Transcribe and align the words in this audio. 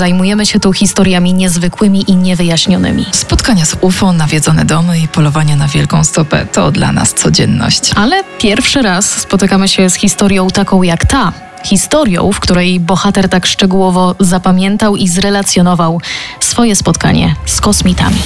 zajmujemy 0.00 0.46
się 0.46 0.60
tu 0.60 0.72
historiami 0.72 1.34
niezwykłymi 1.34 2.10
i 2.10 2.16
niewyjaśnionymi. 2.16 3.06
Spotkania 3.12 3.66
z 3.66 3.76
UFO, 3.80 4.12
nawiedzone 4.12 4.64
domy 4.64 4.98
i 4.98 5.08
polowania 5.08 5.56
na 5.56 5.68
wielką 5.68 6.04
stopę 6.04 6.46
to 6.46 6.70
dla 6.70 6.92
nas 6.92 7.14
codzienność. 7.14 7.90
Ale 7.96 8.24
pierwszy 8.38 8.82
raz 8.82 9.10
spotykamy 9.10 9.68
się 9.68 9.90
z 9.90 9.94
historią 9.94 10.48
taką 10.48 10.82
jak 10.82 11.04
ta. 11.04 11.32
Historią, 11.64 12.32
w 12.32 12.40
której 12.40 12.80
bohater 12.80 13.28
tak 13.28 13.46
szczegółowo 13.46 14.14
zapamiętał 14.20 14.96
i 14.96 15.08
zrelacjonował 15.08 16.00
swoje 16.40 16.76
spotkanie 16.76 17.34
z 17.46 17.60
kosmitami. 17.60 18.18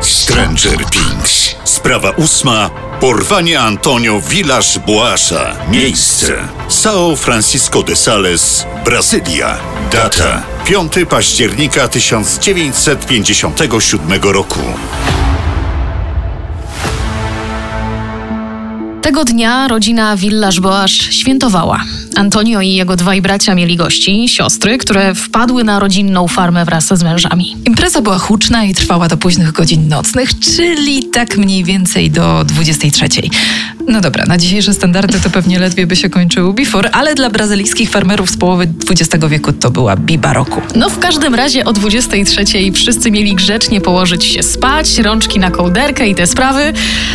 Stranger 0.00 0.84
Things. 0.90 1.55
Sprawa 1.86 2.10
ósma. 2.16 2.70
Porwanie 3.00 3.60
Antonio 3.60 4.20
Villas 4.20 4.78
Boasza. 4.86 5.56
Miejsce. 5.70 6.38
São 6.68 7.16
Francisco 7.16 7.82
de 7.82 7.96
Sales, 7.96 8.66
Brazylia. 8.84 9.58
Data. 9.92 10.42
5 10.64 10.92
października 11.08 11.88
1957 11.88 14.22
roku. 14.22 14.60
Tego 19.02 19.24
dnia 19.24 19.68
rodzina 19.68 20.16
Villaż 20.16 20.60
Boasz 20.60 20.92
świętowała. 20.92 21.80
Antonio 22.16 22.60
i 22.60 22.72
jego 22.72 22.96
dwaj 22.96 23.22
bracia 23.22 23.54
mieli 23.54 23.76
gości, 23.76 24.28
siostry, 24.28 24.78
które 24.78 25.14
wpadły 25.14 25.64
na 25.64 25.80
rodzinną 25.80 26.28
farmę 26.28 26.64
wraz 26.64 26.98
z 26.98 27.02
mężami. 27.02 27.56
Impreza 27.66 28.00
była 28.00 28.18
huczna 28.18 28.64
i 28.64 28.74
trwała 28.74 29.08
do 29.08 29.16
późnych 29.16 29.52
godzin 29.52 29.88
nocnych, 29.88 30.38
czyli 30.38 31.04
tak 31.04 31.36
mniej 31.36 31.64
więcej 31.64 32.10
do 32.10 32.44
23. 32.44 33.08
No 33.88 34.00
dobra, 34.00 34.24
na 34.24 34.38
dzisiejsze 34.38 34.74
standardy 34.74 35.20
to 35.20 35.30
pewnie 35.30 35.58
ledwie 35.58 35.86
by 35.86 35.96
się 35.96 36.10
kończył 36.10 36.54
before, 36.54 36.90
ale 36.90 37.14
dla 37.14 37.30
brazylijskich 37.30 37.90
farmerów 37.90 38.30
z 38.30 38.36
połowy 38.36 38.68
XX 38.90 39.26
wieku 39.28 39.52
to 39.52 39.70
była 39.70 39.96
biba 39.96 40.32
roku. 40.32 40.62
No 40.74 40.90
w 40.90 40.98
każdym 40.98 41.34
razie 41.34 41.64
o 41.64 41.72
23 41.72 42.44
wszyscy 42.72 43.10
mieli 43.10 43.34
grzecznie 43.34 43.80
położyć 43.80 44.24
się 44.24 44.42
spać, 44.42 44.98
rączki 44.98 45.38
na 45.38 45.50
kołderkę 45.50 46.08
i 46.08 46.14
te 46.14 46.26
sprawy, 46.26 46.72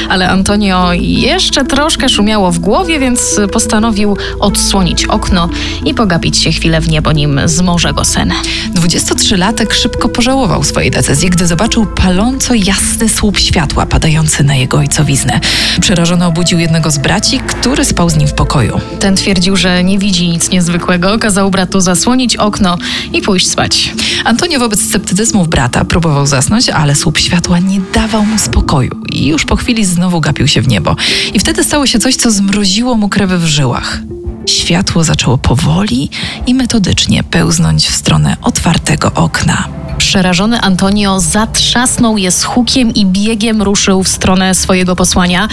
ale 0.09 0.30
Antonio 0.30 0.90
jeszcze 0.94 1.66
troszkę 1.66 2.09
szumiało 2.09 2.52
w 2.52 2.59
głowie, 2.59 3.00
więc 3.00 3.40
postanowił 3.52 4.18
odsłonić 4.40 5.06
okno 5.06 5.50
i 5.86 5.94
pogapić 5.94 6.38
się 6.38 6.52
chwilę 6.52 6.81
w 6.81 6.90
niebo, 6.90 7.12
nim 7.12 7.42
zmoże 7.46 7.94
go 7.94 8.06
sen. 8.06 8.34
23-latek 8.76 9.74
szybko 9.74 10.09
pożałował 10.09 10.64
swojej 10.64 10.92
decyzji, 10.92 11.30
gdy 11.30 11.48
zobaczył 11.48 11.86
paląco 11.86 12.53
jasny 12.53 13.09
słup 13.09 13.40
światła 13.40 13.86
padający 13.86 14.44
na 14.44 14.56
jego 14.56 14.78
ojcowiznę. 14.78 15.40
Przerażony 15.81 16.26
obudził 16.26 16.61
jednego 16.62 16.92
z 16.92 16.98
braci, 16.98 17.40
który 17.40 17.86
spał 17.86 18.09
z 18.09 18.16
nim 18.16 18.28
w 18.28 18.34
pokoju. 18.34 18.80
Ten 19.00 19.16
twierdził, 19.16 19.56
że 19.56 19.84
nie 19.84 20.00
widzi 20.00 20.30
nic 20.30 20.50
niezwykłego, 20.50 21.20
kazał 21.20 21.52
bratu 21.52 21.81
zasłonić 21.81 22.36
okno 22.36 22.78
i 23.14 23.22
pójść 23.22 23.50
spać. 23.50 23.94
Antonio 24.26 24.59
wobec 24.59 24.81
sceptycyzmów 24.81 25.48
brata 25.48 25.86
próbował 25.86 26.28
zasnąć, 26.28 26.70
ale 26.70 26.95
słup 26.95 27.18
światła 27.18 27.59
nie 27.59 27.81
dawał 27.94 28.26
mu 28.26 28.40
spokoju 28.40 28.92
i 29.12 29.28
już 29.28 29.45
po 29.45 29.56
chwili 29.56 29.86
znowu 29.86 30.22
gapił 30.22 30.48
się 30.48 30.62
w 30.62 30.68
niebo. 30.68 30.95
I 31.34 31.40
wtedy 31.40 31.64
stało 31.64 31.88
się 31.88 32.00
coś, 32.00 32.16
co 32.16 32.31
zmroziło 32.31 32.96
mu 32.96 33.09
krew 33.09 33.31
w 33.31 33.46
żyłach. 33.46 34.00
Światło 34.46 35.03
zaczęło 35.03 35.38
powoli 35.38 36.09
i 36.48 36.53
metodycznie 36.53 37.23
pełznąć 37.23 37.88
w 37.88 37.96
stronę 37.96 38.38
otwartego 38.42 39.12
okna. 39.14 39.81
Przerażony 40.02 40.62
Antonio 40.62 41.20
zatrzasnął 41.20 42.18
je 42.18 42.32
z 42.32 42.44
hukiem 42.44 42.94
i 42.94 43.06
biegiem 43.06 43.62
ruszył 43.62 44.04
w 44.04 44.08
stronę 44.08 44.56
swojego 44.56 44.96
posłania. 44.96 45.48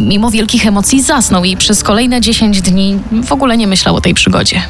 Mimo 0.00 0.30
wielkich 0.30 0.66
emocji 0.66 1.02
zasnął 1.02 1.44
i 1.44 1.56
przez 1.56 1.82
kolejne 1.82 2.20
10 2.20 2.62
dni 2.62 2.98
w 3.24 3.32
ogóle 3.32 3.56
nie 3.56 3.66
myślał 3.66 3.96
o 3.96 4.00
tej 4.00 4.14
przygodzie. 4.14 4.62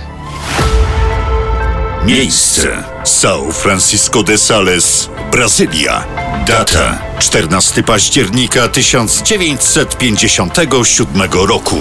Miejsce. 2.06 2.68
São 3.04 3.52
Francisco 3.52 4.22
de 4.22 4.38
Sales, 4.38 5.08
Brazylia. 5.32 6.04
Data. 6.46 6.98
14 7.18 7.82
października 7.82 8.68
1957 8.68 11.22
roku. 11.32 11.78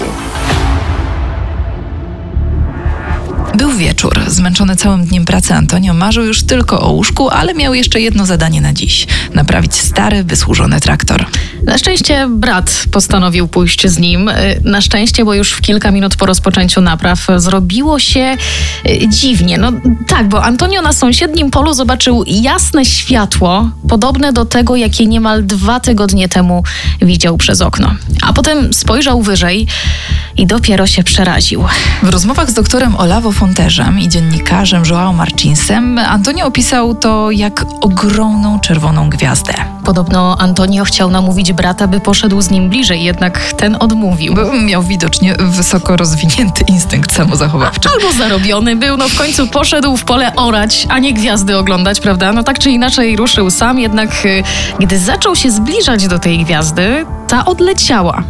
Wieczór. 3.82 4.20
Zmęczony 4.26 4.76
całym 4.76 5.04
dniem 5.04 5.24
pracy 5.24 5.54
Antonio 5.54 5.94
marzył 5.94 6.24
już 6.24 6.42
tylko 6.42 6.80
o 6.80 6.92
łóżku, 6.92 7.30
ale 7.30 7.54
miał 7.54 7.74
jeszcze 7.74 8.00
jedno 8.00 8.26
zadanie 8.26 8.60
na 8.60 8.72
dziś. 8.72 9.06
Naprawić 9.34 9.74
stary, 9.74 10.24
wysłużony 10.24 10.80
traktor. 10.80 11.26
Na 11.64 11.78
szczęście 11.78 12.28
brat 12.30 12.84
postanowił 12.92 13.48
pójść 13.48 13.86
z 13.86 13.98
nim. 13.98 14.28
Y, 14.28 14.60
Na 14.64 14.80
szczęście, 14.80 15.24
bo 15.24 15.34
już 15.34 15.52
w 15.52 15.60
kilka 15.60 15.90
minut 15.90 16.16
po 16.16 16.26
rozpoczęciu 16.26 16.80
napraw 16.80 17.26
zrobiło 17.36 17.98
się 17.98 18.36
y, 18.86 19.08
dziwnie. 19.08 19.58
No 19.58 19.72
tak, 20.08 20.28
bo 20.28 20.44
Antonio 20.44 20.82
na 20.82 20.92
sąsiednim 20.92 21.50
polu 21.50 21.74
zobaczył 21.74 22.24
jasne 22.26 22.84
światło, 22.84 23.70
podobne 23.88 24.32
do 24.32 24.44
tego, 24.44 24.76
jakie 24.76 25.06
niemal 25.06 25.46
dwa 25.46 25.80
tygodnie 25.80 26.28
temu 26.28 26.62
widział 27.00 27.36
przez 27.36 27.60
okno. 27.60 27.94
A 28.22 28.32
potem 28.32 28.74
spojrzał 28.74 29.22
wyżej 29.22 29.66
i 30.36 30.46
dopiero 30.46 30.86
się 30.86 31.04
przeraził. 31.04 31.64
W 32.02 32.08
rozmowach 32.08 32.50
z 32.50 32.54
doktorem 32.54 32.96
Olavo 32.96 33.32
Fonterzem 33.32 33.98
i 33.98 34.08
dziennikarzem 34.08 34.82
João 34.82 35.14
Marcinsem 35.14 35.98
Antonio 35.98 36.46
opisał 36.46 36.94
to 36.94 37.30
jak 37.30 37.64
ogromną 37.80 38.60
czerwoną 38.60 39.10
gwiazdę. 39.10 39.54
Podobno 39.84 40.36
Antonio 40.38 40.84
chciał 40.84 41.10
namówić 41.10 41.52
brata, 41.52 41.86
by 41.88 42.00
poszedł 42.00 42.40
z 42.40 42.50
nim 42.50 42.68
bliżej, 42.68 43.04
jednak 43.04 43.52
ten 43.52 43.76
odmówił. 43.80 44.34
Bo 44.34 44.52
miał 44.52 44.82
widocznie 44.82 45.34
wysoko 45.38 45.96
rozwinięty 45.96 46.64
instynkt 46.68 47.12
samozachowawczy. 47.12 47.88
Albo 47.94 48.12
zarobiony 48.12 48.76
był, 48.76 48.96
no 48.96 49.08
w 49.08 49.18
końcu 49.18 49.46
poszedł 49.46 49.96
w 49.96 50.04
pole 50.04 50.36
orać, 50.36 50.86
a 50.88 50.98
nie 50.98 51.14
gwiazdy 51.14 51.56
oglądać, 51.56 52.00
prawda? 52.00 52.32
No 52.32 52.42
tak 52.42 52.58
czy 52.58 52.70
inaczej 52.70 53.16
ruszył 53.16 53.50
sam, 53.50 53.78
jednak 53.78 54.24
y, 54.24 54.42
gdy 54.80 54.98
zaczął 54.98 55.36
się 55.36 55.50
zbliżać 55.50 56.06
do 56.06 56.18
tej 56.18 56.44
gwiazdy, 56.44 57.06
ta 57.28 57.44
odleciała 57.44 58.22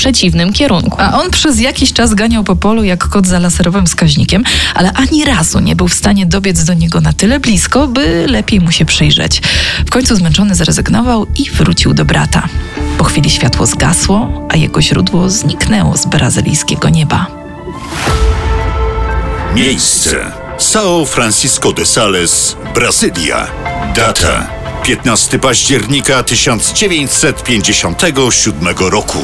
przeciwnym 0.00 0.52
kierunku. 0.52 0.96
A 1.00 1.20
on 1.20 1.30
przez 1.30 1.60
jakiś 1.60 1.92
czas 1.92 2.14
ganiał 2.14 2.44
po 2.44 2.56
polu 2.56 2.84
jak 2.84 3.08
kot 3.08 3.26
za 3.26 3.38
laserowym 3.38 3.86
wskaźnikiem, 3.86 4.44
ale 4.74 4.92
ani 4.92 5.24
razu 5.24 5.60
nie 5.60 5.76
był 5.76 5.88
w 5.88 5.94
stanie 5.94 6.26
dobiec 6.26 6.64
do 6.64 6.74
niego 6.74 7.00
na 7.00 7.12
tyle 7.12 7.40
blisko, 7.40 7.88
by 7.88 8.26
lepiej 8.28 8.60
mu 8.60 8.72
się 8.72 8.84
przyjrzeć. 8.84 9.42
W 9.86 9.90
końcu 9.90 10.16
zmęczony 10.16 10.54
zrezygnował 10.54 11.26
i 11.36 11.50
wrócił 11.50 11.94
do 11.94 12.04
brata. 12.04 12.48
Po 12.98 13.04
chwili 13.04 13.30
światło 13.30 13.66
zgasło, 13.66 14.46
a 14.48 14.56
jego 14.56 14.82
źródło 14.82 15.30
zniknęło 15.30 15.96
z 15.96 16.06
brazylijskiego 16.06 16.88
nieba. 16.88 17.26
Miejsce. 19.54 20.16
São 20.58 21.06
Francisco 21.06 21.72
de 21.72 21.86
Sales, 21.86 22.56
Brazylia. 22.74 23.46
Data. 23.96 24.46
15 24.82 25.38
października 25.38 26.22
1957 26.22 28.74
roku. 28.78 29.18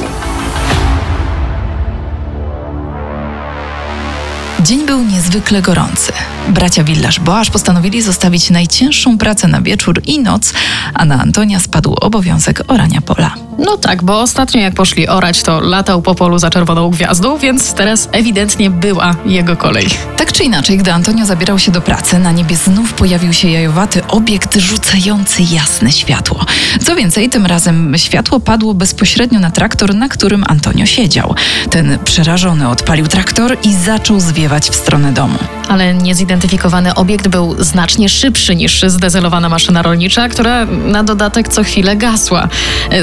Dzień 4.66 4.87
był 4.87 5.04
niezwykle 5.04 5.62
gorący. 5.62 6.12
Bracia 6.49 6.84
Villaż 6.84 7.21
Boasz 7.21 7.50
postanowili 7.50 8.03
zostawić 8.03 8.50
najcięższą 8.50 9.19
pracę 9.19 9.49
na 9.49 9.60
wieczór 9.60 10.03
i 10.04 10.19
noc, 10.19 10.53
a 10.94 11.04
na 11.04 11.22
Antonia 11.22 11.60
spadł 11.60 11.94
obowiązek 12.00 12.62
orania 12.69 13.00
pola. 13.00 13.45
No 13.58 13.76
tak, 13.76 14.02
bo 14.02 14.20
ostatnio 14.20 14.60
jak 14.60 14.74
poszli 14.74 15.08
orać, 15.08 15.42
to 15.42 15.60
latał 15.60 16.02
po 16.02 16.14
polu 16.14 16.38
za 16.38 16.50
czerwoną 16.50 16.90
gwiazdą, 16.90 17.38
więc 17.38 17.74
teraz 17.74 18.08
ewidentnie 18.12 18.70
była 18.70 19.14
jego 19.26 19.56
kolej. 19.56 19.86
Tak 20.16 20.32
czy 20.32 20.44
inaczej, 20.44 20.78
gdy 20.78 20.92
Antonio 20.92 21.26
zabierał 21.26 21.58
się 21.58 21.72
do 21.72 21.80
pracy, 21.80 22.18
na 22.18 22.32
niebie 22.32 22.56
znów 22.56 22.92
pojawił 22.92 23.32
się 23.32 23.48
jajowaty 23.48 24.06
obiekt 24.06 24.56
rzucający 24.56 25.42
jasne 25.42 25.92
światło. 25.92 26.44
Co 26.84 26.96
więcej, 26.96 27.28
tym 27.28 27.46
razem 27.46 27.94
światło 27.96 28.40
padło 28.40 28.74
bezpośrednio 28.74 29.40
na 29.40 29.50
traktor, 29.50 29.94
na 29.94 30.08
którym 30.08 30.44
Antonio 30.48 30.86
siedział. 30.86 31.34
Ten 31.70 31.98
przerażony 32.04 32.68
odpalił 32.68 33.06
traktor 33.06 33.56
i 33.62 33.74
zaczął 33.74 34.20
zwiewać 34.20 34.70
w 34.70 34.74
stronę 34.74 35.12
domu. 35.12 35.38
Ale 35.68 35.94
niezidentyfikowany 35.94 36.94
obiekt 36.94 37.28
był 37.28 37.64
znacznie 37.64 38.09
szybszy 38.09 38.56
niż 38.56 38.82
zdezelowana 38.86 39.48
maszyna 39.48 39.82
rolnicza, 39.82 40.28
która 40.28 40.64
na 40.64 41.04
dodatek 41.04 41.48
co 41.48 41.64
chwilę 41.64 41.97
gasła. 41.97 42.48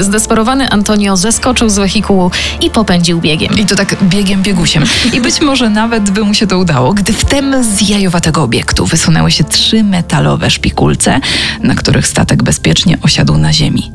Zdesperowany 0.00 0.43
Antonio 0.52 1.16
zeskoczył 1.16 1.68
z 1.68 1.78
wehikułu 1.78 2.30
i 2.60 2.70
popędził 2.70 3.20
biegiem. 3.20 3.58
I 3.58 3.66
to 3.66 3.76
tak 3.76 4.04
biegiem 4.04 4.42
biegusiem. 4.42 4.84
I 5.12 5.20
być 5.20 5.40
może 5.40 5.70
nawet 5.70 6.10
by 6.10 6.24
mu 6.24 6.34
się 6.34 6.46
to 6.46 6.58
udało, 6.58 6.94
gdy 6.94 7.12
wtem 7.12 7.64
z 7.64 7.88
jajowatego 7.88 8.42
obiektu 8.42 8.86
wysunęły 8.86 9.30
się 9.30 9.44
trzy 9.44 9.84
metalowe 9.84 10.50
szpikulce, 10.50 11.20
na 11.62 11.74
których 11.74 12.06
statek 12.06 12.42
bezpiecznie 12.42 12.98
osiadł 13.02 13.38
na 13.38 13.52
ziemi. 13.52 13.92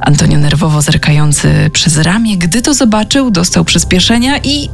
Antonio 0.00 0.38
nerwowo 0.38 0.82
zerkający 0.82 1.70
przez 1.72 1.98
ramię, 1.98 2.36
gdy 2.38 2.62
to 2.62 2.74
zobaczył, 2.74 3.30
dostał 3.30 3.64
przyspieszenia 3.64 4.38
i 4.38 4.68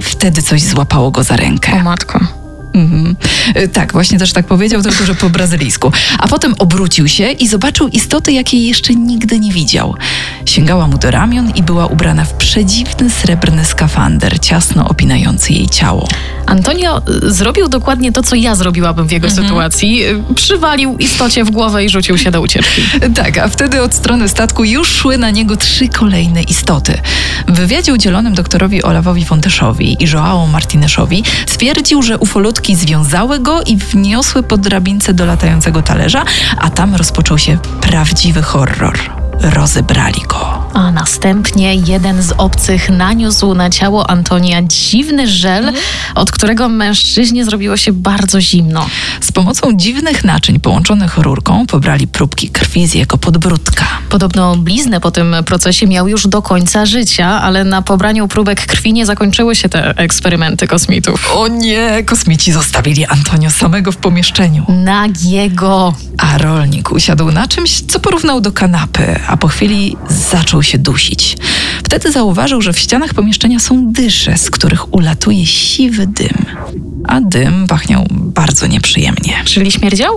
wtedy 0.00 0.42
coś 0.42 0.62
złapało 0.62 1.10
go 1.10 1.22
za 1.22 1.34
O 1.34 1.36
rękę. 1.36 1.82
matko. 1.82 2.45
Mhm. 2.76 3.16
Y, 3.56 3.68
Tak, 3.68 3.92
właśnie 3.92 4.18
też 4.18 4.32
tak 4.32 4.46
powiedział, 4.46 4.82
tylko 4.82 5.04
że 5.04 5.14
po 5.14 5.30
brazylijsku. 5.30 5.92
A 6.18 6.28
potem 6.28 6.54
obrócił 6.58 7.08
się 7.08 7.30
i 7.30 7.48
zobaczył 7.48 7.88
istoty, 7.88 8.32
jakiej 8.32 8.66
jeszcze 8.66 8.94
nigdy 8.94 9.40
nie 9.40 9.52
widział. 9.52 9.94
Sięgała 10.46 10.86
mu 10.86 10.98
do 10.98 11.10
ramion 11.10 11.50
i 11.54 11.62
była 11.62 11.86
ubrana 11.86 12.24
w 12.24 12.32
przedziwny 12.34 13.10
srebrny 13.10 13.64
skafander, 13.64 14.40
ciasno 14.40 14.88
opinający 14.88 15.52
jej 15.52 15.68
ciało. 15.68 16.08
Antonio 16.46 17.02
y, 17.24 17.32
zrobił 17.34 17.68
dokładnie 17.68 18.12
to, 18.12 18.22
co 18.22 18.36
ja 18.36 18.54
zrobiłabym 18.54 19.06
w 19.08 19.12
jego 19.12 19.30
sytuacji. 19.30 20.04
Y, 20.06 20.34
Przywalił 20.34 20.96
istocie 20.98 21.44
w 21.44 21.50
głowę 21.50 21.84
i 21.84 21.88
rzucił 21.88 22.18
się 22.18 22.30
do 22.30 22.40
ucieczki. 22.40 22.82
Tak, 23.14 23.38
a 23.38 23.48
wtedy 23.48 23.82
od 23.82 23.94
strony 23.94 24.28
statku 24.28 24.64
już 24.64 24.88
szły 24.88 25.18
na 25.18 25.30
niego 25.30 25.56
trzy 25.56 25.88
kolejne 25.88 26.42
istoty. 26.42 26.98
W 27.48 27.52
wywiadzie 27.52 27.92
udzielonym 27.92 28.34
doktorowi 28.34 28.82
Olawowi 28.82 29.24
Fonteszowi 29.24 29.96
i 30.04 30.06
Joao 30.12 30.46
Martinezzowi 30.46 31.22
stwierdził, 31.46 32.02
że 32.02 32.18
ufolutki 32.18 32.65
związały 32.74 33.38
go 33.38 33.62
i 33.62 33.76
wniosły 33.76 34.42
pod 34.42 34.60
drabince 34.60 35.14
do 35.14 35.26
latającego 35.26 35.82
talerza, 35.82 36.24
a 36.58 36.70
tam 36.70 36.94
rozpoczął 36.94 37.38
się 37.38 37.58
prawdziwy 37.80 38.42
horror. 38.42 38.98
Rozebrali 39.40 40.22
go. 40.28 40.65
Następnie 41.26 41.74
jeden 41.74 42.22
z 42.22 42.32
obcych 42.32 42.90
naniósł 42.90 43.54
na 43.54 43.70
ciało 43.70 44.10
Antonia 44.10 44.62
dziwny 44.62 45.28
żel, 45.28 45.72
od 46.14 46.30
którego 46.30 46.68
mężczyźnie 46.68 47.44
zrobiło 47.44 47.76
się 47.76 47.92
bardzo 47.92 48.40
zimno. 48.40 48.86
Z 49.20 49.32
pomocą 49.32 49.76
dziwnych 49.76 50.24
naczyń 50.24 50.60
połączonych 50.60 51.18
rurką 51.18 51.66
pobrali 51.66 52.06
próbki 52.06 52.48
krwi 52.48 52.86
z 52.86 52.94
jego 52.94 53.18
podbródka. 53.18 53.84
Podobno 54.08 54.56
bliznę 54.56 55.00
po 55.00 55.10
tym 55.10 55.36
procesie 55.46 55.86
miał 55.86 56.08
już 56.08 56.26
do 56.26 56.42
końca 56.42 56.86
życia, 56.86 57.26
ale 57.26 57.64
na 57.64 57.82
pobraniu 57.82 58.28
próbek 58.28 58.66
krwi 58.66 58.92
nie 58.92 59.06
zakończyły 59.06 59.56
się 59.56 59.68
te 59.68 59.98
eksperymenty 59.98 60.66
kosmitów. 60.66 61.30
O 61.34 61.48
nie, 61.48 62.02
kosmici 62.04 62.52
zostawili 62.52 63.06
Antonio 63.06 63.50
samego 63.50 63.92
w 63.92 63.96
pomieszczeniu. 63.96 64.64
Nagiego. 64.68 65.94
A 66.18 66.38
rolnik 66.38 66.92
usiadł 66.92 67.30
na 67.30 67.48
czymś, 67.48 67.80
co 67.80 68.00
porównał 68.00 68.40
do 68.40 68.52
kanapy, 68.52 69.20
a 69.28 69.36
po 69.36 69.48
chwili 69.48 69.96
zaczął 70.08 70.62
się 70.62 70.78
dusić. 70.78 71.15
Wtedy 71.84 72.12
zauważył, 72.12 72.62
że 72.62 72.72
w 72.72 72.78
ścianach 72.78 73.14
pomieszczenia 73.14 73.58
są 73.58 73.92
dysze, 73.92 74.38
z 74.38 74.50
których 74.50 74.94
ulatuje 74.94 75.46
siwy 75.46 76.06
dym. 76.06 76.46
A 77.08 77.20
dym 77.20 77.66
pachniał 77.66 78.06
bardzo 78.36 78.66
nieprzyjemnie. 78.66 79.42
Czyli 79.44 79.72
śmierdział? 79.72 80.16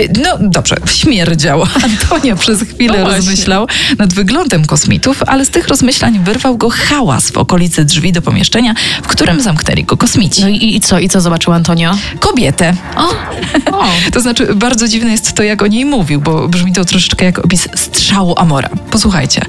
Y, 0.00 0.08
No 0.22 0.38
dobrze, 0.40 0.76
śmierdział. 0.86 1.62
Antonio 1.84 2.36
przez 2.36 2.62
chwilę 2.62 2.98
No 2.98 3.10
rozmyślał 3.10 3.66
nad 3.98 4.14
wyglądem 4.14 4.64
kosmitów, 4.64 5.22
ale 5.26 5.44
z 5.44 5.50
tych 5.50 5.68
rozmyślań 5.68 6.18
wyrwał 6.24 6.56
go 6.56 6.70
hałas 6.70 7.30
w 7.30 7.38
okolicy 7.38 7.84
drzwi 7.84 8.12
do 8.12 8.22
pomieszczenia, 8.22 8.74
w 9.02 9.06
którym 9.06 9.40
zamknęli 9.40 9.84
go 9.84 9.96
kosmici. 9.96 10.40
No 10.42 10.48
i, 10.48 10.76
i 10.76 10.80
co? 10.80 10.98
I 10.98 11.08
co 11.08 11.20
zobaczył 11.20 11.52
Antonio? 11.52 11.96
Kobietę. 12.20 12.74
O, 12.96 13.08
o. 13.78 13.84
To 14.12 14.20
znaczy, 14.20 14.54
bardzo 14.54 14.88
dziwne 14.88 15.10
jest 15.10 15.32
to, 15.32 15.42
jak 15.42 15.62
o 15.62 15.66
niej 15.66 15.84
mówił, 15.84 16.20
bo 16.20 16.48
brzmi 16.48 16.72
to 16.72 16.84
troszeczkę 16.84 17.24
jak 17.24 17.38
opis 17.38 17.68
strzału 17.74 18.34
Amora. 18.36 18.68
Posłuchajcie. 18.90 19.42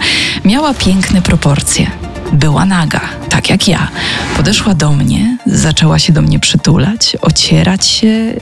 Miała 0.45 0.73
piękne 0.73 1.21
proporcje. 1.21 2.08
Była 2.33 2.65
naga, 2.65 3.01
tak 3.29 3.49
jak 3.49 3.67
ja. 3.67 3.87
Podeszła 4.37 4.73
do 4.73 4.91
mnie, 4.93 5.37
zaczęła 5.45 5.99
się 5.99 6.13
do 6.13 6.21
mnie 6.21 6.39
przytulać, 6.39 7.17
ocierać 7.21 7.87
się. 7.87 8.33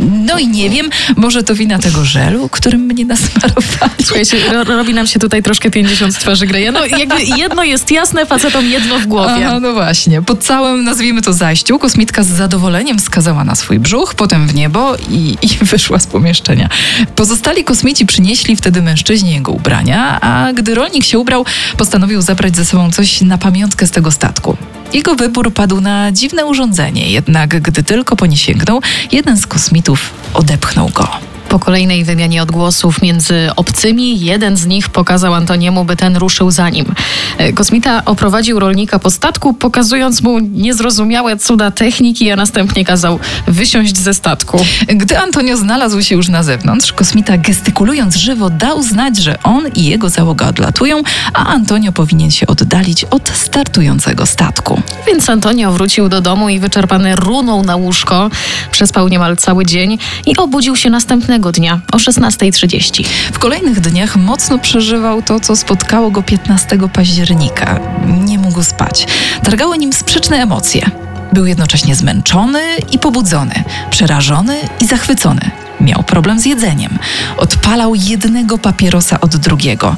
No 0.00 0.38
i 0.38 0.48
nie 0.48 0.70
wiem, 0.70 0.90
może 1.16 1.42
to 1.42 1.54
wina 1.54 1.78
tego 1.78 2.04
żelu, 2.04 2.48
którym 2.48 2.80
mnie 2.80 3.04
nasmarowali. 3.04 3.92
Słuchajcie, 4.04 4.36
ro, 4.52 4.64
robi 4.64 4.94
nam 4.94 5.06
się 5.06 5.18
tutaj 5.18 5.42
troszkę 5.42 5.70
50 5.70 6.18
twarzy 6.18 6.46
Greja. 6.46 6.72
No 6.72 6.86
jakby 6.86 7.22
jedno 7.22 7.64
jest 7.64 7.90
jasne, 7.90 8.26
facetom 8.26 8.66
jedno 8.66 8.98
w 8.98 9.06
głowie. 9.06 9.46
Aha, 9.46 9.60
no 9.60 9.72
właśnie. 9.72 10.22
Po 10.22 10.36
całym, 10.36 10.84
nazwijmy 10.84 11.22
to 11.22 11.32
zajściu, 11.32 11.78
kosmitka 11.78 12.22
z 12.22 12.28
zadowoleniem 12.28 12.98
skazała 12.98 13.44
na 13.44 13.54
swój 13.54 13.78
brzuch, 13.78 14.14
potem 14.14 14.46
w 14.48 14.54
niebo 14.54 14.96
i, 15.10 15.36
i 15.42 15.64
wyszła 15.64 15.98
z 15.98 16.06
pomieszczenia. 16.06 16.68
Pozostali 17.16 17.64
kosmici 17.64 18.06
przynieśli 18.06 18.56
wtedy 18.56 18.82
mężczyźnie 18.82 19.34
jego 19.34 19.52
ubrania, 19.52 20.20
a 20.20 20.52
gdy 20.52 20.74
rolnik 20.74 21.04
się 21.04 21.18
ubrał, 21.18 21.44
postanowił 21.76 22.22
zabrać 22.22 22.56
ze 22.56 22.64
sobą 22.64 22.90
coś 22.92 23.21
na 23.26 23.38
pamiątkę 23.38 23.86
z 23.86 23.90
tego 23.90 24.10
statku. 24.10 24.56
Jego 24.92 25.14
wybór 25.14 25.54
padł 25.54 25.80
na 25.80 26.12
dziwne 26.12 26.46
urządzenie, 26.46 27.10
jednak 27.10 27.60
gdy 27.60 27.82
tylko 27.82 28.16
po 28.16 28.26
nie 28.26 28.36
sięgnął, 28.36 28.80
jeden 29.12 29.36
z 29.36 29.46
kosmitów 29.46 30.10
odepchnął 30.34 30.88
go. 30.88 31.08
Po 31.52 31.58
kolejnej 31.58 32.04
wymianie 32.04 32.42
odgłosów 32.42 33.02
między 33.02 33.48
obcymi, 33.56 34.20
jeden 34.20 34.56
z 34.56 34.66
nich 34.66 34.88
pokazał 34.88 35.34
Antoniemu, 35.34 35.84
by 35.84 35.96
ten 35.96 36.16
ruszył 36.16 36.50
za 36.50 36.70
nim. 36.70 36.94
E, 37.38 37.52
Kosmita 37.52 38.02
oprowadził 38.04 38.60
rolnika 38.60 38.98
po 38.98 39.10
statku, 39.10 39.54
pokazując 39.54 40.22
mu 40.22 40.38
niezrozumiałe 40.38 41.36
cuda 41.36 41.70
techniki, 41.70 42.30
a 42.30 42.36
następnie 42.36 42.84
kazał 42.84 43.18
wysiąść 43.46 43.98
ze 43.98 44.14
statku. 44.14 44.64
Gdy 44.88 45.18
Antonio 45.18 45.56
znalazł 45.56 46.02
się 46.02 46.14
już 46.14 46.28
na 46.28 46.42
zewnątrz, 46.42 46.92
kosmita 46.92 47.38
gestykulując 47.38 48.16
żywo 48.16 48.50
dał 48.50 48.82
znać, 48.82 49.16
że 49.16 49.42
on 49.42 49.68
i 49.74 49.84
jego 49.84 50.08
załoga 50.08 50.48
odlatują, 50.48 51.02
a 51.34 51.46
Antonio 51.46 51.92
powinien 51.92 52.30
się 52.30 52.46
oddalić 52.46 53.04
od 53.04 53.28
startującego 53.28 54.26
statku. 54.26 54.82
Więc 55.06 55.30
Antonio 55.30 55.72
wrócił 55.72 56.08
do 56.08 56.20
domu 56.20 56.48
i 56.48 56.58
wyczerpany 56.58 57.16
runął 57.16 57.62
na 57.62 57.76
łóżko. 57.76 58.30
Przespał 58.70 59.08
niemal 59.08 59.36
cały 59.36 59.66
dzień 59.66 59.98
i 60.26 60.36
obudził 60.36 60.76
się 60.76 60.90
następnego 60.90 61.41
dnia 61.50 61.80
o 61.92 61.96
16.30. 61.96 63.06
W 63.32 63.38
kolejnych 63.38 63.80
dniach 63.80 64.16
mocno 64.16 64.58
przeżywał 64.58 65.22
to, 65.22 65.40
co 65.40 65.56
spotkało 65.56 66.10
go 66.10 66.22
15 66.22 66.78
października. 66.92 67.80
Nie 68.06 68.38
mógł 68.38 68.62
spać. 68.62 69.06
Targały 69.44 69.78
nim 69.78 69.92
sprzeczne 69.92 70.36
emocje. 70.36 70.90
Był 71.32 71.46
jednocześnie 71.46 71.96
zmęczony 71.96 72.62
i 72.92 72.98
pobudzony, 72.98 73.64
przerażony 73.90 74.56
i 74.80 74.86
zachwycony. 74.86 75.50
Miał 75.82 76.02
problem 76.02 76.40
z 76.40 76.46
jedzeniem. 76.46 76.98
Odpalał 77.36 77.94
jednego 77.94 78.58
papierosa 78.58 79.20
od 79.20 79.36
drugiego. 79.36 79.96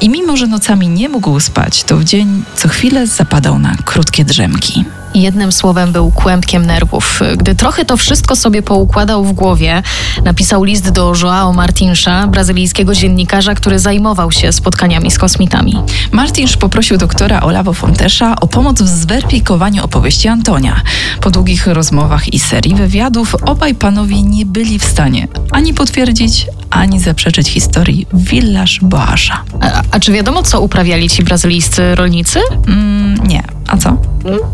I 0.00 0.08
mimo, 0.08 0.36
że 0.36 0.46
nocami 0.46 0.88
nie 0.88 1.08
mógł 1.08 1.40
spać, 1.40 1.84
to 1.84 1.96
w 1.96 2.04
dzień 2.04 2.42
co 2.56 2.68
chwilę 2.68 3.06
zapadał 3.06 3.58
na 3.58 3.76
krótkie 3.84 4.24
drzemki. 4.24 4.84
Jednym 5.14 5.52
słowem 5.52 5.92
był 5.92 6.10
kłębkiem 6.10 6.66
nerwów. 6.66 7.20
Gdy 7.36 7.54
trochę 7.54 7.84
to 7.84 7.96
wszystko 7.96 8.36
sobie 8.36 8.62
poukładał 8.62 9.24
w 9.24 9.32
głowie, 9.32 9.82
napisał 10.24 10.64
list 10.64 10.90
do 10.90 11.12
Joao 11.22 11.52
Martinsza, 11.52 12.26
brazylijskiego 12.26 12.94
dziennikarza, 12.94 13.54
który 13.54 13.78
zajmował 13.78 14.32
się 14.32 14.52
spotkaniami 14.52 15.10
z 15.10 15.18
kosmitami. 15.18 15.74
Martinsz 16.12 16.56
poprosił 16.56 16.96
doktora 16.96 17.40
Olavo 17.40 17.72
Fontesza 17.72 18.36
o 18.40 18.46
pomoc 18.46 18.82
w 18.82 18.88
zweryfikowaniu 18.88 19.84
opowieści 19.84 20.28
Antonia. 20.28 20.80
Po 21.20 21.30
długich 21.30 21.66
rozmowach 21.66 22.34
i 22.34 22.38
serii 22.38 22.74
wywiadów 22.74 23.34
obaj 23.46 23.74
panowie 23.74 24.22
nie 24.22 24.46
byli 24.46 24.78
w 24.78 24.84
stanie 24.84 25.21
ani 25.50 25.74
potwierdzić, 25.74 26.46
ani 26.70 27.00
zaprzeczyć 27.00 27.48
historii 27.48 28.06
Village 28.12 28.72
Boasza. 28.82 29.42
A, 29.60 29.82
a 29.90 30.00
czy 30.00 30.12
wiadomo, 30.12 30.42
co 30.42 30.60
uprawiali 30.60 31.10
ci 31.10 31.22
brazylijscy 31.22 31.94
rolnicy? 31.94 32.40
Mm, 32.68 33.26
nie. 33.26 33.42
A 33.68 33.76
co? 33.76 33.96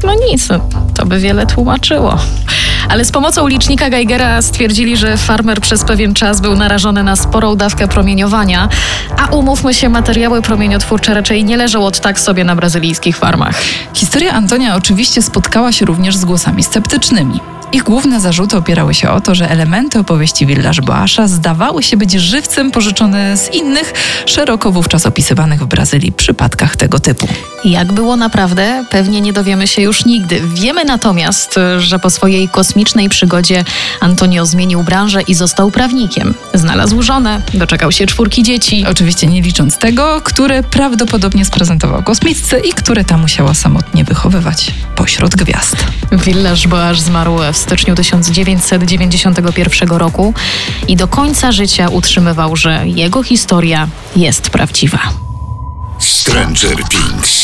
No 0.05 0.15
nic, 0.31 0.49
to 0.95 1.07
by 1.07 1.21
wiele 1.21 1.47
tłumaczyło. 1.47 2.19
Ale 2.89 3.05
z 3.05 3.13
pomocą 3.13 3.47
licznika 3.47 3.91
Geigera 3.91 4.43
stwierdzili, 4.43 4.97
że 4.97 5.17
farmer 5.17 5.61
przez 5.61 5.85
pewien 5.85 6.15
czas 6.15 6.41
był 6.41 6.57
narażony 6.57 7.03
na 7.03 7.17
sporą 7.17 7.57
dawkę 7.57 7.89
promieniowania, 7.89 8.69
a 9.19 9.27
umówmy 9.27 9.75
się, 9.75 9.89
materiały 9.89 10.43
promieniotwórcze 10.43 11.15
raczej 11.15 11.45
nie 11.45 11.57
leżą 11.57 11.87
od 11.87 12.01
tak 12.01 12.21
sobie 12.21 12.45
na 12.45 12.57
brazylijskich 12.57 13.17
farmach. 13.17 13.63
Historia 13.95 14.33
Antonia 14.33 14.77
oczywiście 14.77 15.23
spotkała 15.23 15.73
się 15.73 15.87
również 15.87 16.17
z 16.17 16.25
głosami 16.25 16.63
sceptycznymi. 16.63 17.41
Ich 17.73 17.83
główne 17.83 18.21
zarzuty 18.21 18.57
opierały 18.57 18.95
się 18.95 19.11
o 19.11 19.21
to, 19.21 19.35
że 19.35 19.51
elementy 19.51 19.99
opowieści 19.99 20.47
Village 20.47 20.83
Boasza 20.83 21.29
zdawały 21.29 21.83
się 21.83 21.97
być 21.97 22.13
żywcem 22.13 22.71
pożyczone 22.71 23.37
z 23.37 23.55
innych, 23.55 23.93
szeroko 24.27 24.73
wówczas 24.73 25.07
opisywanych 25.07 25.61
w 25.63 25.67
Brazylii 25.67 26.13
przypadkach 26.13 26.77
tego 26.77 27.01
typu. 27.01 27.29
Jak 27.65 27.93
było 27.93 28.17
naprawdę, 28.17 28.85
pewnie 28.91 29.21
nie 29.21 29.33
dowiemy 29.33 29.67
się 29.67 29.83
już 29.83 30.05
nigdy. 30.05 30.43
Wiemy 30.55 30.85
natomiast, 30.85 31.55
że 31.79 31.99
po 31.99 32.11
swojej 32.11 32.49
kosmicznej 32.49 33.09
przygodzie 33.09 33.65
Antonio 34.01 34.47
zmienił 34.47 34.83
branżę 34.83 35.23
i 35.23 35.35
został 35.35 35.71
prawnikiem. 35.71 36.35
Znalazł 36.55 37.03
żonę, 37.03 37.43
doczekał 37.55 37.93
się 37.93 38.07
czwórki 38.07 38.43
dzieci. 38.43 38.85
Oczywiście 38.91 39.27
nie 39.27 39.43
licząc 39.43 39.79
tego, 39.79 40.21
które 40.25 40.63
prawdopodobnie 40.63 41.45
sprezentował 41.45 42.03
kosmitce 42.03 42.61
i 42.61 42.73
które 42.73 43.05
ta 43.05 43.17
musiała 43.17 43.55
samotnie 43.55 44.05
wychowywać 44.05 44.71
pośród 44.97 45.37
gwiazd. 45.37 45.77
Village 46.13 46.69
Boasz 46.69 47.01
zmarł 47.01 47.39
w 47.53 47.58
styczniu 47.59 47.95
1991 47.95 49.89
roku 49.89 50.35
i 50.89 50.97
do 50.97 51.09
końca 51.09 51.53
życia 51.53 51.89
utrzymywał, 51.89 52.57
że 52.57 52.83
jego 52.87 53.23
historia 53.23 53.89
jest 54.17 54.51
prawdziwa. 54.51 54.99
Stranger 55.99 56.85
Things. 56.89 57.38